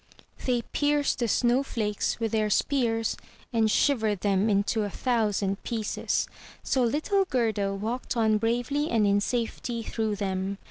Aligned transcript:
They 0.47 0.63
pierced 0.63 1.19
the 1.19 1.27
snow 1.27 1.61
flakes 1.61 2.19
with 2.19 2.31
their 2.31 2.49
spears, 2.49 3.15
and 3.53 3.69
shivered 3.69 4.21
them 4.21 4.45
321 4.47 4.47
MY 4.47 4.47
BOOK 4.47 4.63
HOUSE 4.63 4.81
into 4.81 4.83
a 4.83 4.89
thousand 5.59 5.63
pieces; 5.63 6.27
so 6.63 6.83
little 6.83 7.25
Gerda 7.25 7.75
walked 7.75 8.17
on 8.17 8.39
bravely 8.39 8.89
and 8.89 9.05
in 9.05 9.21
safety 9.21 9.83
through 9.83 10.15
them. 10.15 10.57